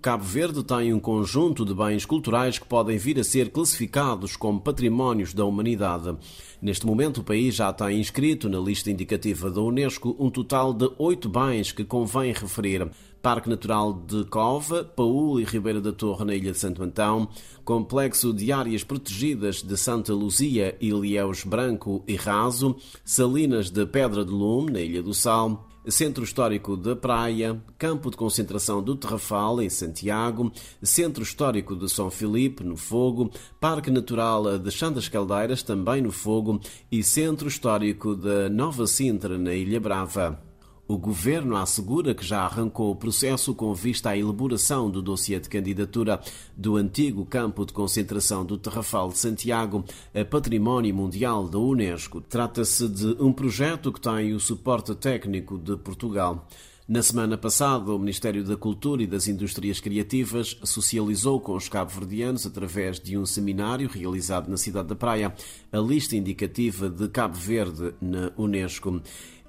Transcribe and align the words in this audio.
Cabo 0.00 0.24
Verde 0.24 0.64
tem 0.64 0.94
um 0.94 0.98
conjunto 0.98 1.62
de 1.62 1.74
bens 1.74 2.06
culturais 2.06 2.58
que 2.58 2.66
podem 2.66 2.96
vir 2.96 3.18
a 3.18 3.24
ser 3.24 3.50
classificados 3.50 4.34
como 4.34 4.58
patrimónios 4.58 5.34
da 5.34 5.44
humanidade. 5.44 6.16
Neste 6.62 6.86
momento, 6.86 7.18
o 7.18 7.24
país 7.24 7.54
já 7.54 7.70
tem 7.70 8.00
inscrito 8.00 8.48
na 8.48 8.58
lista 8.58 8.90
indicativa 8.90 9.50
da 9.50 9.60
Unesco 9.60 10.16
um 10.18 10.30
total 10.30 10.72
de 10.72 10.90
oito 10.96 11.28
bens 11.28 11.70
que 11.70 11.84
convém 11.84 12.32
referir. 12.32 12.90
Parque 13.20 13.50
Natural 13.50 13.92
de 13.92 14.24
Cova, 14.24 14.82
Paúl 14.82 15.38
e 15.38 15.44
Ribeira 15.44 15.82
da 15.82 15.92
Torre 15.92 16.24
na 16.24 16.34
Ilha 16.34 16.52
de 16.52 16.58
Santo 16.58 16.82
Antão, 16.82 17.28
Complexo 17.62 18.32
de 18.32 18.50
Áreas 18.50 18.82
Protegidas 18.82 19.62
de 19.62 19.76
Santa 19.76 20.14
Luzia, 20.14 20.78
Ilhéus 20.80 21.44
Branco 21.44 22.02
e 22.08 22.16
Raso, 22.16 22.74
Salinas 23.04 23.68
de 23.68 23.84
Pedra 23.84 24.24
de 24.24 24.32
Lume 24.32 24.72
na 24.72 24.80
Ilha 24.80 25.02
do 25.02 25.12
Sal, 25.12 25.69
Centro 25.88 26.22
Histórico 26.24 26.76
da 26.76 26.94
Praia, 26.94 27.60
Campo 27.78 28.10
de 28.10 28.16
Concentração 28.16 28.82
do 28.82 28.94
Terrafal, 28.94 29.62
em 29.62 29.70
Santiago, 29.70 30.52
Centro 30.82 31.22
Histórico 31.22 31.74
de 31.74 31.88
São 31.88 32.10
Filipe, 32.10 32.62
no 32.62 32.76
Fogo, 32.76 33.30
Parque 33.58 33.90
Natural 33.90 34.58
de 34.58 34.70
Chandas 34.70 35.08
Caldeiras, 35.08 35.62
também 35.62 36.02
no 36.02 36.12
Fogo, 36.12 36.60
e 36.90 37.02
Centro 37.02 37.48
Histórico 37.48 38.14
da 38.14 38.48
Nova 38.48 38.86
Sintra, 38.86 39.38
na 39.38 39.54
Ilha 39.54 39.80
Brava. 39.80 40.49
O 40.90 40.98
governo 40.98 41.54
assegura 41.54 42.16
que 42.16 42.26
já 42.26 42.40
arrancou 42.40 42.90
o 42.90 42.96
processo 42.96 43.54
com 43.54 43.72
vista 43.72 44.10
à 44.10 44.18
elaboração 44.18 44.90
do 44.90 45.00
dossiê 45.00 45.38
de 45.38 45.48
candidatura 45.48 46.20
do 46.56 46.74
antigo 46.76 47.24
campo 47.24 47.64
de 47.64 47.72
concentração 47.72 48.44
do 48.44 48.58
Terrafal 48.58 49.10
de 49.10 49.18
Santiago 49.18 49.84
a 50.12 50.24
Património 50.24 50.92
Mundial 50.92 51.48
da 51.48 51.60
Unesco. 51.60 52.20
Trata-se 52.20 52.88
de 52.88 53.06
um 53.22 53.32
projeto 53.32 53.92
que 53.92 54.00
tem 54.00 54.34
o 54.34 54.40
suporte 54.40 54.92
técnico 54.96 55.58
de 55.58 55.76
Portugal. 55.76 56.48
Na 56.90 57.04
semana 57.04 57.38
passada, 57.38 57.92
o 57.92 57.98
Ministério 58.00 58.42
da 58.42 58.56
Cultura 58.56 59.00
e 59.00 59.06
das 59.06 59.28
Indústrias 59.28 59.78
Criativas 59.78 60.58
socializou 60.64 61.38
com 61.38 61.54
os 61.54 61.68
cabo-verdianos, 61.68 62.44
através 62.46 62.98
de 62.98 63.16
um 63.16 63.24
seminário 63.24 63.88
realizado 63.88 64.48
na 64.48 64.56
cidade 64.56 64.88
da 64.88 64.96
Praia, 64.96 65.32
a 65.70 65.78
lista 65.78 66.16
indicativa 66.16 66.90
de 66.90 67.06
Cabo 67.06 67.36
Verde 67.36 67.94
na 68.00 68.32
Unesco. 68.36 69.00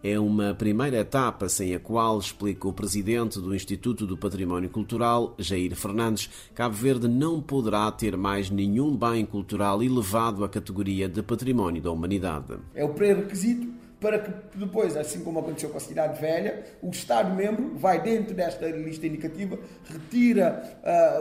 É 0.04 0.20
uma 0.20 0.54
primeira 0.54 0.98
etapa 0.98 1.50
sem 1.50 1.74
a 1.74 1.80
qual, 1.80 2.20
explica 2.20 2.68
o 2.68 2.74
presidente 2.74 3.40
do 3.40 3.56
Instituto 3.56 4.06
do 4.06 4.16
Património 4.16 4.70
Cultural, 4.70 5.34
Jair 5.40 5.76
Fernandes, 5.76 6.30
Cabo 6.54 6.76
Verde 6.76 7.08
não 7.08 7.42
poderá 7.42 7.92
ter 7.92 8.16
mais 8.16 8.52
nenhum 8.52 8.96
bem 8.96 9.26
cultural 9.26 9.82
elevado 9.82 10.44
à 10.44 10.50
categoria 10.50 11.10
de 11.10 11.24
património 11.24 11.82
da 11.82 11.90
humanidade. 11.90 12.60
É 12.76 12.86
o 12.86 12.90
pré-requisito 12.90 13.81
para 14.02 14.18
que 14.18 14.58
depois, 14.58 14.98
assim 14.98 15.24
como 15.24 15.40
aconteceu 15.40 15.70
com 15.70 15.78
a 15.78 15.80
Cidade 15.80 16.20
Velha, 16.20 16.66
o 16.82 16.90
Estado-membro 16.90 17.78
vai 17.78 18.02
dentro 18.02 18.34
desta 18.34 18.66
lista 18.68 19.06
indicativa, 19.06 19.60
retira 19.86 20.64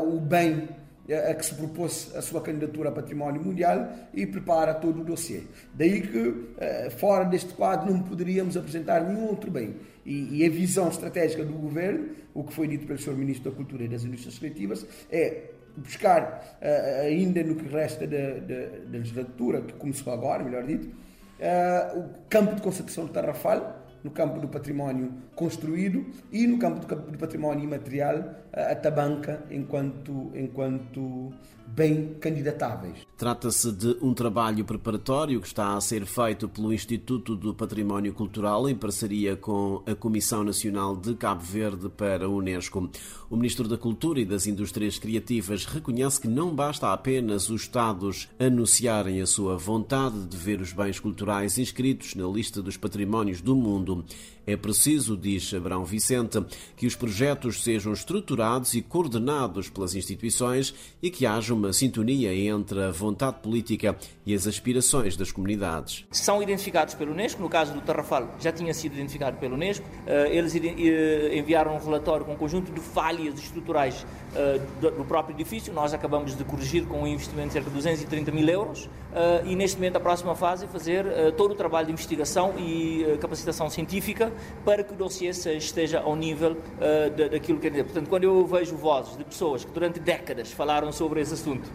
uh, 0.00 0.16
o 0.16 0.18
bem 0.18 0.66
a 1.12 1.34
que 1.34 1.44
se 1.44 1.54
propôs 1.54 2.12
a 2.14 2.22
sua 2.22 2.40
candidatura 2.40 2.88
a 2.88 2.92
património 2.92 3.42
mundial 3.42 3.90
e 4.14 4.24
prepara 4.26 4.72
todo 4.74 5.00
o 5.00 5.04
dossiê. 5.04 5.42
Daí 5.74 6.02
que, 6.02 6.52
eh, 6.58 6.88
fora 6.90 7.24
deste 7.24 7.52
quadro, 7.52 7.92
não 7.92 8.00
poderíamos 8.00 8.56
apresentar 8.56 9.02
nenhum 9.02 9.26
outro 9.26 9.50
bem. 9.50 9.74
E, 10.06 10.44
a 10.46 10.48
visão 10.48 10.88
estratégica 10.88 11.44
do 11.44 11.52
governo, 11.52 12.10
o 12.32 12.44
que 12.44 12.52
foi 12.52 12.68
dito 12.68 12.86
pelo 12.86 12.98
Sr. 12.98 13.14
Ministro 13.14 13.50
da 13.50 13.56
Cultura 13.56 13.84
e 13.84 13.88
das 13.88 14.04
Indústrias 14.04 14.38
Criativas, 14.38 14.86
é 15.10 15.50
buscar, 15.76 16.58
eh, 16.60 17.06
ainda 17.08 17.42
no 17.42 17.56
que 17.56 17.68
resta 17.68 18.06
da 18.06 18.88
legislatura, 18.88 19.62
que 19.62 19.72
começou 19.72 20.12
agora, 20.12 20.44
melhor 20.44 20.64
dito, 20.64 20.90
eh, 21.40 21.92
o 21.96 22.04
campo 22.28 22.54
de 22.54 22.62
concentração 22.62 23.06
de 23.06 23.12
Tarrafal, 23.12 23.79
no 24.02 24.10
campo 24.10 24.40
do 24.40 24.48
património 24.48 25.12
construído 25.34 26.06
e 26.32 26.46
no 26.46 26.58
campo 26.58 26.86
do 27.10 27.18
património 27.18 27.64
imaterial 27.64 28.34
a 28.52 28.74
tabanca 28.74 29.44
enquanto, 29.50 30.30
enquanto 30.34 31.32
bem 31.74 32.14
candidatáveis. 32.20 33.06
Trata-se 33.16 33.70
de 33.72 33.96
um 34.02 34.12
trabalho 34.12 34.64
preparatório 34.64 35.40
que 35.40 35.46
está 35.46 35.76
a 35.76 35.80
ser 35.80 36.04
feito 36.04 36.48
pelo 36.48 36.72
Instituto 36.72 37.36
do 37.36 37.54
Património 37.54 38.12
Cultural 38.12 38.68
em 38.68 38.74
parceria 38.74 39.36
com 39.36 39.82
a 39.86 39.94
Comissão 39.94 40.42
Nacional 40.42 40.96
de 40.96 41.14
Cabo 41.14 41.42
Verde 41.42 41.88
para 41.88 42.24
a 42.24 42.28
Unesco. 42.28 42.90
O 43.28 43.36
Ministro 43.36 43.68
da 43.68 43.78
Cultura 43.78 44.20
e 44.20 44.24
das 44.24 44.46
Indústrias 44.46 44.98
Criativas 44.98 45.64
reconhece 45.64 46.20
que 46.20 46.26
não 46.26 46.54
basta 46.54 46.92
apenas 46.92 47.48
os 47.48 47.62
Estados 47.62 48.28
anunciarem 48.38 49.20
a 49.20 49.26
sua 49.26 49.56
vontade 49.56 50.24
de 50.26 50.36
ver 50.36 50.60
os 50.60 50.72
bens 50.72 50.98
culturais 50.98 51.56
inscritos 51.56 52.14
na 52.16 52.26
lista 52.26 52.60
dos 52.60 52.76
patrimónios 52.76 53.40
do 53.40 53.54
mundo. 53.54 53.89
É 54.46 54.56
preciso, 54.56 55.16
diz 55.16 55.52
Abrão 55.52 55.84
Vicente, 55.84 56.42
que 56.76 56.86
os 56.86 56.96
projetos 56.96 57.62
sejam 57.62 57.92
estruturados 57.92 58.74
e 58.74 58.80
coordenados 58.80 59.68
pelas 59.68 59.94
instituições 59.94 60.74
e 61.02 61.10
que 61.10 61.26
haja 61.26 61.54
uma 61.54 61.72
sintonia 61.72 62.34
entre 62.34 62.82
a 62.82 62.90
vontade 62.90 63.38
política 63.40 63.96
e 64.24 64.34
as 64.34 64.46
aspirações 64.46 65.16
das 65.16 65.30
comunidades. 65.30 66.06
São 66.10 66.42
identificados 66.42 66.94
pelo 66.94 67.12
Unesco, 67.12 67.42
no 67.42 67.48
caso 67.48 67.72
do 67.72 67.80
Tarrafal 67.80 68.34
já 68.40 68.50
tinha 68.50 68.72
sido 68.72 68.94
identificado 68.94 69.36
pelo 69.36 69.54
Unesco, 69.54 69.86
eh, 70.06 70.36
eles 70.36 70.54
eh, 70.54 71.38
enviaram 71.38 71.76
um 71.76 71.78
relatório 71.78 72.24
com 72.24 72.32
um 72.32 72.36
conjunto 72.36 72.72
de 72.72 72.80
falhas 72.80 73.38
estruturais 73.38 74.06
eh, 74.34 74.60
do 74.80 75.04
próprio 75.04 75.34
edifício, 75.36 75.72
nós 75.72 75.92
acabamos 75.92 76.36
de 76.36 76.44
corrigir 76.44 76.86
com 76.86 77.02
um 77.02 77.06
investimento 77.06 77.48
de 77.48 77.52
cerca 77.54 77.68
de 77.68 77.76
230 77.76 78.32
mil 78.32 78.48
euros 78.48 78.88
e 79.44 79.56
neste 79.56 79.76
momento 79.76 79.96
a 79.96 80.00
próxima 80.00 80.36
fase 80.36 80.64
é 80.64 80.68
fazer 80.68 81.04
todo 81.36 81.50
o 81.50 81.54
trabalho 81.54 81.86
de 81.86 81.92
investigação 81.92 82.54
e 82.58 83.18
capacitação 83.20 83.68
científica 83.68 83.79
para 84.64 84.82
que 84.82 84.92
o 84.92 84.96
dossiê 84.96 85.30
esteja 85.30 86.00
ao 86.00 86.16
nível 86.16 86.56
daquilo 87.30 87.58
que 87.58 87.68
é. 87.68 87.70
Portanto, 87.82 88.08
quando 88.08 88.24
eu 88.24 88.46
vejo 88.46 88.76
vozes 88.76 89.16
de 89.16 89.24
pessoas 89.24 89.64
que 89.64 89.70
durante 89.70 90.00
décadas 90.00 90.52
falaram 90.52 90.92
sobre 90.92 91.20
esse 91.20 91.34
assunto, 91.34 91.70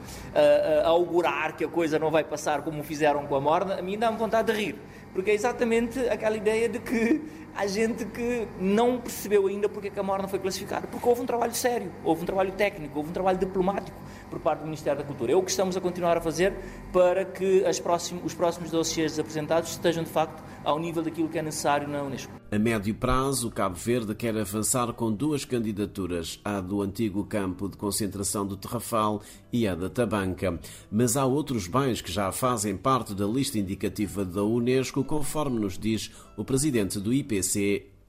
a 0.84 0.88
augurar 0.88 1.56
que 1.56 1.64
a 1.64 1.68
coisa 1.68 1.98
não 2.00 2.12
vai 2.12 2.24
passar 2.24 2.62
como 2.62 2.84
fizeram 2.84 3.26
com 3.26 3.36
a 3.36 3.42
morna, 3.42 3.76
a 3.80 3.82
mim 3.82 3.98
dá-me 3.98 4.18
vontade 4.18 4.52
de 4.52 4.60
rir. 4.60 4.76
Porque 5.14 5.32
é 5.32 5.34
exatamente 5.34 5.98
aquela 6.10 6.36
ideia 6.36 6.68
de 6.68 6.80
que 6.80 7.22
há 7.56 7.66
gente 7.66 8.06
que 8.06 8.48
não 8.60 9.00
percebeu 9.00 9.48
ainda 9.48 9.70
porque 9.70 9.88
é 9.88 10.00
a 10.00 10.04
morna 10.04 10.28
foi 10.28 10.40
classificada. 10.40 10.88
Porque 10.88 11.08
houve 11.08 11.22
um 11.22 11.26
trabalho 11.26 11.56
sério, 11.56 11.92
houve 12.04 12.24
um 12.24 12.26
trabalho 12.26 12.52
técnico, 12.52 12.98
houve 12.98 13.10
um 13.10 13.14
trabalho 13.14 13.38
diplomático 13.38 13.98
por 14.30 14.40
parte 14.40 14.60
do 14.60 14.66
Ministério 14.66 15.00
da 15.00 15.06
Cultura. 15.06 15.32
É 15.32 15.36
o 15.36 15.42
que 15.42 15.52
estamos 15.52 15.78
a 15.78 15.82
continuar 15.82 16.18
a 16.18 16.22
fazer 16.22 16.54
para 16.92 17.24
que 17.24 17.64
próximos, 17.82 18.26
os 18.26 18.34
próximos 18.34 18.70
dossiês 18.70 19.18
apresentados 19.18 19.72
estejam 19.72 20.04
de 20.04 20.10
facto 20.10 20.44
ao 20.64 20.80
nível 20.80 21.04
daquilo 21.04 21.30
que 21.30 21.38
é 21.38 21.42
necessário 21.42 21.88
na 21.88 22.02
Unesco. 22.04 22.34
A 22.52 22.60
médio 22.60 22.94
prazo, 22.96 23.52
Cabo 23.52 23.76
Verde 23.76 24.16
quer 24.16 24.36
avançar 24.38 24.92
com 24.94 25.12
duas 25.12 25.46
candidaturas, 25.46 26.40
a 26.44 26.60
do 26.60 26.82
antigo 26.82 27.24
campo 27.26 27.70
de 27.70 27.78
concentração 27.78 28.46
do 28.46 28.58
Terrafal 28.58 29.22
e 29.52 29.68
a 29.68 29.76
da 29.76 29.90
Tabanca. 29.90 30.60
Mas 30.92 31.16
há 31.16 31.26
outros 31.26 31.68
bens 31.68 32.02
que 32.02 32.12
já 32.12 32.32
fazem 32.32 32.76
parte 32.76 33.14
da 33.14 33.26
lista 33.26 33.60
indicativa 33.60 34.26
da 34.26 34.44
Unesco, 34.44 35.04
conforme 35.04 35.60
nos 35.60 35.78
diz 35.78 36.12
o 36.36 36.44
presidente 36.44 37.00
do 37.00 37.14
IPC, 37.14 37.45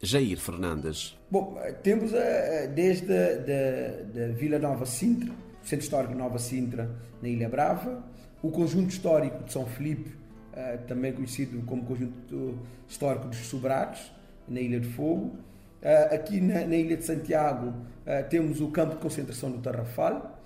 Jair 0.03 0.39
Fernandes. 0.39 1.17
Bom, 1.31 1.59
temos 1.83 2.13
eh, 2.13 2.71
desde 2.75 3.13
a 3.13 4.33
Vila 4.33 4.59
Nova 4.59 4.85
Sintra, 4.85 5.33
Centro 5.63 5.85
Histórico 5.85 6.15
Nova 6.15 6.39
Sintra, 6.39 6.91
na 7.21 7.29
Ilha 7.29 7.49
Brava, 7.49 8.05
o 8.43 8.51
Conjunto 8.51 8.91
Histórico 8.91 9.43
de 9.45 9.53
São 9.53 9.67
Felipe, 9.67 10.15
eh, 10.53 10.79
também 10.87 11.13
conhecido 11.13 11.61
como 11.67 11.85
Conjunto 11.85 12.59
Histórico 12.87 13.29
dos 13.29 13.39
Sobrados, 13.39 14.13
na 14.47 14.61
Ilha 14.61 14.79
de 14.79 14.89
Fogo. 14.89 15.37
Eh, 15.83 16.15
aqui 16.15 16.41
na, 16.41 16.63
Ilha 16.65 16.97
de 16.97 17.05
Santiago 17.05 17.75
temos 18.31 18.61
o 18.61 18.69
campo 18.69 18.95
de 18.95 19.01
concentração 19.01 19.51
do 19.51 19.59
Tarrafal, 19.59 20.41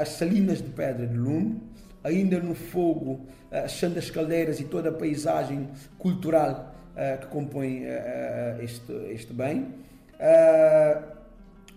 as 0.00 0.08
salinas 0.10 0.62
de 0.62 0.70
Pedra 0.70 1.06
de 1.06 1.16
Lume, 1.16 1.60
ainda 2.02 2.40
no 2.40 2.54
Fogo, 2.54 3.26
as 3.50 3.72
Chandas 3.72 4.10
Caldeiras 4.10 4.58
e 4.58 4.64
toda 4.64 4.88
a 4.88 4.92
paisagem 4.92 5.68
cultural 5.98 6.77
que 7.20 7.26
compõe 7.28 7.84
este, 8.60 8.92
este 9.10 9.32
bem. 9.32 9.66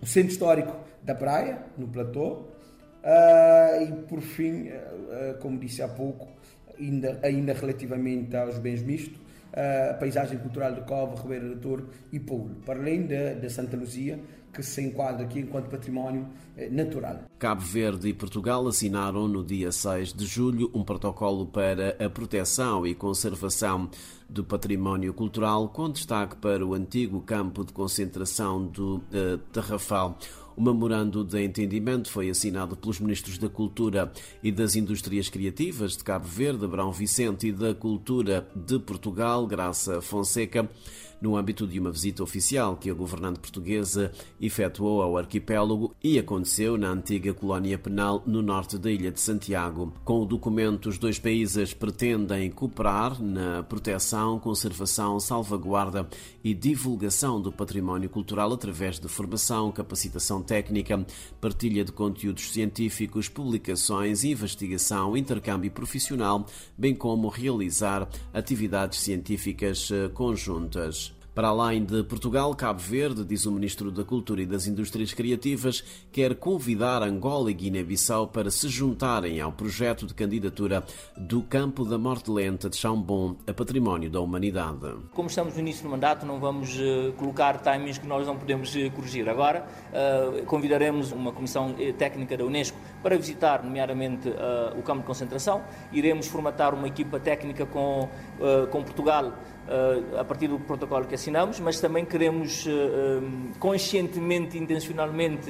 o 0.02 0.06
Centro 0.06 0.32
Histórico 0.32 0.76
da 1.04 1.14
Praia, 1.14 1.60
no 1.78 1.88
Platô, 1.88 2.48
e 3.82 3.92
por 4.08 4.22
fim, 4.22 4.70
como 5.40 5.60
disse 5.60 5.82
há 5.82 5.88
pouco, 5.88 6.28
ainda, 6.80 7.20
ainda 7.24 7.54
relativamente 7.54 8.36
aos 8.36 8.58
bens 8.58 8.82
mistos, 8.82 9.20
a 9.54 9.94
paisagem 9.96 10.38
cultural 10.38 10.74
de 10.74 10.82
Cova, 10.82 11.22
Ribeira 11.22 11.48
do 11.48 11.58
Touro 11.58 11.90
e 12.12 12.20
Paulo, 12.20 12.56
para 12.66 12.80
além 12.80 13.06
da, 13.06 13.50
Santa 13.50 13.76
Luzia, 13.76 14.20
que 14.54 14.64
se 14.64 14.82
enquadra 14.82 15.24
aqui 15.24 15.40
enquanto 15.40 15.70
património 15.70 16.28
eh, 16.58 16.70
natural. 16.70 17.24
Cabo 17.40 17.62
Verde 17.62 18.10
e 18.10 18.14
Portugal 18.14 18.68
assinaram 18.68 19.28
no 19.28 19.44
dia 19.44 19.72
6 19.72 20.14
de 20.14 20.26
julho 20.26 20.70
um 20.74 20.84
protocolo 20.84 21.46
para 21.46 21.96
a 22.04 22.10
proteção 22.10 22.86
e 22.86 22.94
conservação 22.94 23.90
do 24.30 24.44
património 24.44 25.14
cultural, 25.14 25.70
com 25.70 25.90
destaque 25.90 26.36
para 26.36 26.66
o 26.66 26.74
antigo 26.74 27.22
campo 27.22 27.66
de 27.66 27.72
concentração 27.74 28.66
do 28.66 28.98
uh, 28.98 29.38
Terrafal. 29.52 30.18
O 30.62 30.64
memorando 30.64 31.24
de 31.24 31.44
entendimento 31.44 32.12
foi 32.12 32.30
assinado 32.30 32.76
pelos 32.76 33.00
ministros 33.00 33.40
da 33.40 33.50
Cultura 33.50 34.12
e 34.44 34.52
das 34.52 34.76
Indústrias 34.76 35.28
Criativas 35.28 35.98
de 35.98 36.04
Cabo 36.04 36.28
Verde, 36.28 36.68
Brão 36.68 36.92
Vicente 36.92 37.48
e 37.48 37.52
da 37.52 37.74
Cultura 37.74 38.48
de 38.56 38.78
Portugal, 38.78 39.48
Graça 39.48 40.04
Fonseca 40.04 40.70
no 41.22 41.38
âmbito 41.38 41.68
de 41.68 41.80
uma 41.80 41.92
visita 41.92 42.24
oficial 42.24 42.76
que 42.76 42.90
a 42.90 42.94
governante 42.94 43.40
portuguesa 43.40 44.12
efetuou 44.42 45.02
ao 45.04 45.18
arquipélago 45.18 45.96
e 46.04 46.18
aconteceu 46.18 46.78
na 46.78 46.90
antiga 46.90 47.34
colónia 47.34 47.78
penal 47.78 48.24
no 48.26 48.42
norte 48.42 48.78
da 48.78 48.92
ilha 48.92 49.12
de 49.12 49.22
Santiago. 49.22 49.94
Com 50.04 50.24
o 50.24 50.26
documento, 50.26 50.90
os 50.90 50.98
dois 50.98 51.20
países 51.20 51.74
pretendem 51.74 52.50
cooperar 52.50 53.22
na 53.22 53.62
proteção, 53.62 54.40
conservação, 54.40 55.20
salvaguarda 55.20 56.08
e 56.44 56.54
divulgação 56.56 57.40
do 57.40 57.52
património 57.52 58.10
cultural 58.10 58.52
através 58.52 59.00
de 59.00 59.08
formação, 59.08 59.72
capacitação 59.72 60.42
técnica, 60.52 61.06
partilha 61.40 61.86
de 61.86 61.94
conteúdos 61.94 62.52
científicos, 62.52 63.30
publicações, 63.30 64.26
investigação, 64.26 65.16
intercâmbio 65.16 65.72
profissional, 65.72 66.46
bem 66.78 66.94
como 66.94 67.30
realizar 67.30 68.10
atividades 68.34 69.00
científicas 69.00 69.90
eh, 69.90 70.10
conjuntas. 70.10 71.14
Para 71.34 71.48
além 71.48 71.86
de 71.86 72.04
Portugal, 72.04 72.54
Cabo 72.54 72.80
Verde, 72.80 73.24
diz 73.24 73.46
o 73.46 73.54
Ministro 73.54 73.90
da 73.90 74.04
Cultura 74.04 74.42
e 74.42 74.46
das 74.46 74.68
Indústrias 74.68 75.14
Criativas, 75.14 75.82
quer 76.12 76.36
convidar 76.36 77.02
Angola 77.02 77.50
e 77.50 77.54
Guiné-Bissau 77.54 78.28
para 78.28 78.52
se 78.52 78.68
juntarem 78.68 79.40
ao 79.40 79.54
projeto 79.54 80.06
de 80.06 80.14
candidatura 80.14 80.84
do 81.16 81.42
Campo 81.42 81.86
da 81.86 81.98
Morte 81.98 82.30
Lenta 82.30 82.70
de 82.70 82.76
Chambon 82.76 83.38
a 83.48 83.54
Património 83.54 84.12
da 84.12 84.20
Humanidade. 84.20 84.94
Como 85.14 85.30
estamos 85.30 85.54
no 85.54 85.62
início 85.62 85.84
do 85.84 85.90
mandato, 85.90 86.26
não 86.26 86.38
vamos 86.38 86.76
uh, 86.76 87.14
colocar 87.14 87.60
timings 87.60 87.98
que 87.98 88.08
nós 88.08 88.28
não 88.28 88.38
podemos 88.38 88.76
uh, 88.76 88.92
corrigir. 88.92 89.30
Agora, 89.30 89.66
uh, 89.94 90.46
convidaremos 90.48 91.14
uma 91.14 91.32
comissão 91.32 91.74
técnica 91.98 92.36
da 92.36 92.44
Unesco 92.44 92.78
para 93.02 93.16
visitar, 93.16 93.64
nomeadamente, 93.64 94.28
o 94.78 94.84
campo 94.84 95.00
de 95.00 95.08
concentração. 95.08 95.64
Iremos 95.94 96.28
formatar 96.28 96.74
uma 96.74 96.88
equipa 96.88 97.20
técnica 97.20 97.66
com, 97.66 98.08
com 98.70 98.84
Portugal 98.84 99.34
a 100.20 100.24
partir 100.24 100.48
do 100.48 100.60
protocolo 100.60 101.06
que 101.06 101.16
assinamos, 101.16 101.60
mas 101.60 101.80
também 101.80 102.04
queremos 102.04 102.66
uh, 102.66 102.70
um, 102.70 103.52
conscientemente, 103.60 104.58
intencionalmente 104.58 105.50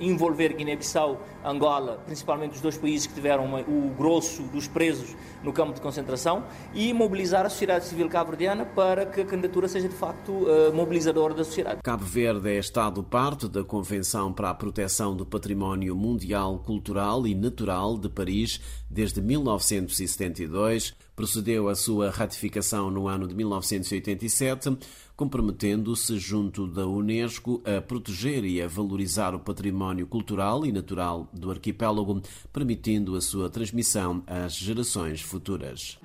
envolver 0.00 0.54
Guiné-Bissau, 0.54 1.20
Angola, 1.44 2.00
principalmente 2.06 2.54
os 2.54 2.60
dois 2.60 2.76
países 2.78 3.06
que 3.06 3.14
tiveram 3.14 3.62
o 3.62 3.94
grosso 3.96 4.42
dos 4.44 4.66
presos 4.68 5.16
no 5.42 5.52
campo 5.52 5.74
de 5.74 5.80
concentração 5.80 6.44
e 6.72 6.92
mobilizar 6.92 7.44
a 7.44 7.50
sociedade 7.50 7.84
civil 7.84 8.08
cabo-verdiana 8.08 8.64
para 8.64 9.04
que 9.06 9.20
a 9.20 9.24
candidatura 9.24 9.68
seja 9.68 9.88
de 9.88 9.94
facto 9.94 10.46
mobilizadora 10.72 11.34
da 11.34 11.44
sociedade. 11.44 11.80
Cabo 11.82 12.04
Verde 12.04 12.50
é 12.50 12.58
Estado 12.58 13.02
parte 13.02 13.48
da 13.48 13.64
Convenção 13.64 14.32
para 14.32 14.50
a 14.50 14.54
Proteção 14.54 15.16
do 15.16 15.26
Património 15.26 15.94
Mundial 15.96 16.58
Cultural 16.60 17.26
e 17.26 17.34
Natural 17.34 17.98
de 17.98 18.08
Paris 18.08 18.60
desde 18.88 19.20
1972 19.20 20.94
procedeu 21.22 21.68
à 21.68 21.76
sua 21.76 22.10
ratificação 22.10 22.90
no 22.90 23.06
ano 23.06 23.28
de 23.28 23.34
1987, 23.36 24.76
comprometendo-se 25.14 26.18
junto 26.18 26.66
da 26.66 26.84
Unesco 26.84 27.62
a 27.64 27.80
proteger 27.80 28.44
e 28.44 28.60
a 28.60 28.66
valorizar 28.66 29.32
o 29.32 29.38
património 29.38 30.04
cultural 30.04 30.66
e 30.66 30.72
natural 30.72 31.30
do 31.32 31.52
arquipélago, 31.52 32.20
permitindo 32.52 33.14
a 33.14 33.20
sua 33.20 33.48
transmissão 33.48 34.24
às 34.26 34.56
gerações 34.56 35.20
futuras. 35.20 35.96